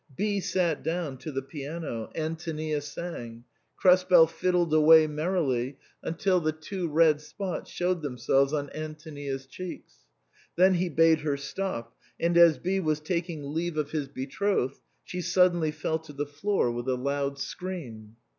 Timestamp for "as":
12.35-12.57